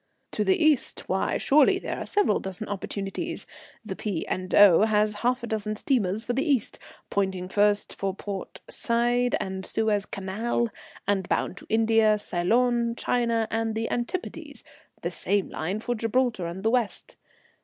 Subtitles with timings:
[0.31, 1.07] "To the East?
[1.07, 3.45] Why, surely, there are several opportunities.
[3.85, 4.25] The P.
[4.25, 4.81] and O.
[4.85, 6.79] has half a dozen steamers for the East,
[7.11, 10.69] pointing first for Port Said and Suez Canal,
[11.07, 14.63] and bound to India, Ceylon, China, and the Antipodes;
[15.03, 17.15] the same line for Gibraltar and the West.